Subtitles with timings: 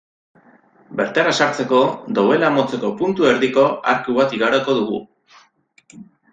[1.01, 1.81] Bertara sartzeko,
[2.21, 5.07] dobela motzeko puntu-erdiko arku bat igaroko dugu.